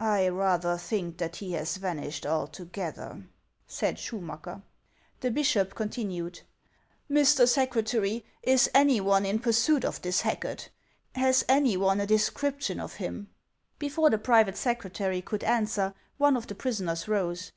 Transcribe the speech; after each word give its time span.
I 0.00 0.28
raiher 0.28 0.80
think 0.80 1.18
iLa: 1.18 1.38
be 1.38 1.50
has 1.50 1.76
vanished 1.76 2.24
altogether,* 2.24 3.26
said...•;.: 3.66 3.96
The 5.20 5.30
bishop 5.30 5.74
continued: 5.74 6.40
"Mr. 7.10 7.46
Secretary, 7.46 8.24
is 8.42 8.70
any 8.72 8.98
one 9.02 9.26
in 9.26 9.38
pursuit 9.38 9.84
of 9.84 10.00
this 10.00 10.22
Hackei? 10.22 10.68
Has 11.16 11.44
any 11.50 11.76
one 11.76 12.00
a 12.00 12.06
description 12.06 12.80
of 12.80 12.94
him 12.94 13.28
f~ 13.72 13.78
Before 13.78 14.08
the 14.08 14.16
private 14.16 14.56
secretary 14.56 15.20
could 15.20 15.44
answer, 15.44 15.92
one 16.16 16.34
of 16.38 16.46
the 16.46 16.54
prisoners 16.54 17.06
rose. 17.06 17.52